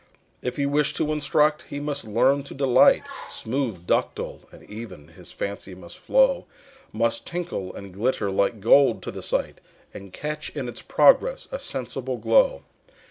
If 0.41 0.57
he 0.57 0.65
wish 0.65 0.95
to 0.95 1.11
instruct, 1.11 1.61
he 1.69 1.79
must 1.79 2.07
learn 2.07 2.41
to 2.45 2.55
delight, 2.55 3.03
Smooth, 3.29 3.85
ductile, 3.85 4.39
and 4.51 4.67
even, 4.67 5.09
his 5.09 5.31
fancy 5.31 5.75
must 5.75 5.99
flow, 5.99 6.47
Must 6.91 7.23
tinkle 7.27 7.71
and 7.75 7.93
glitter 7.93 8.31
like 8.31 8.61
gold 8.61 9.03
to 9.03 9.11
the 9.11 9.21
sight, 9.21 9.61
And 9.93 10.11
catch 10.11 10.49
in 10.57 10.67
its 10.67 10.81
progress 10.81 11.47
a 11.51 11.59
sensible 11.59 12.17
glow. 12.17 12.63